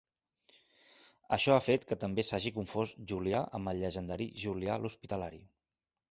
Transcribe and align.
Això 1.35 1.51
ha 1.57 1.63
fet 1.65 1.83
que 1.91 1.97
també 2.03 2.25
s'hagi 2.29 2.51
confós 2.55 2.93
Julià 3.11 3.41
amb 3.59 3.73
el 3.73 3.83
llegendari 3.83 4.27
Julià 4.45 4.79
l'Hospitalari. 4.87 5.43